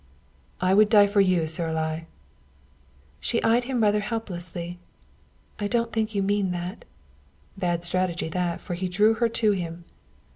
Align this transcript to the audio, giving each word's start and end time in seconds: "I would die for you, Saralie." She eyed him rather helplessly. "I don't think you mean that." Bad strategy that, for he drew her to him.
"I 0.59 0.73
would 0.73 0.89
die 0.89 1.05
for 1.05 1.21
you, 1.21 1.43
Saralie." 1.45 2.05
She 3.19 3.43
eyed 3.43 3.65
him 3.65 3.81
rather 3.83 3.99
helplessly. 3.99 4.79
"I 5.59 5.67
don't 5.67 5.93
think 5.93 6.15
you 6.15 6.23
mean 6.23 6.49
that." 6.53 6.85
Bad 7.55 7.83
strategy 7.83 8.27
that, 8.29 8.61
for 8.61 8.73
he 8.73 8.87
drew 8.87 9.13
her 9.13 9.29
to 9.29 9.51
him. 9.51 9.83